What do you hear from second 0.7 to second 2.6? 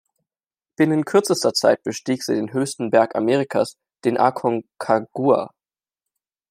Binnen kürzester Zeit bestieg sie den